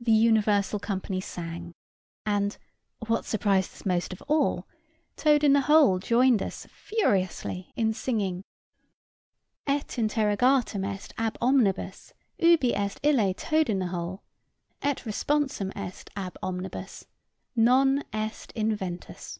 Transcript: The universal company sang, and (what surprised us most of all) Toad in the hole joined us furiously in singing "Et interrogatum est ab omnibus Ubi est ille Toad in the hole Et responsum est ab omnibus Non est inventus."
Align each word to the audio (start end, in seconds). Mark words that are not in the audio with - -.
The 0.00 0.10
universal 0.10 0.80
company 0.80 1.20
sang, 1.20 1.74
and 2.26 2.56
(what 3.06 3.24
surprised 3.24 3.72
us 3.72 3.86
most 3.86 4.12
of 4.12 4.20
all) 4.22 4.66
Toad 5.14 5.44
in 5.44 5.52
the 5.52 5.60
hole 5.70 6.00
joined 6.00 6.42
us 6.42 6.66
furiously 6.72 7.72
in 7.76 7.94
singing 7.94 8.42
"Et 9.64 9.88
interrogatum 9.96 10.84
est 10.84 11.14
ab 11.16 11.38
omnibus 11.40 12.14
Ubi 12.40 12.74
est 12.74 12.98
ille 13.04 13.32
Toad 13.34 13.70
in 13.70 13.78
the 13.78 13.86
hole 13.94 14.24
Et 14.82 14.96
responsum 15.06 15.70
est 15.76 16.10
ab 16.16 16.36
omnibus 16.42 17.06
Non 17.54 18.02
est 18.12 18.52
inventus." 18.56 19.38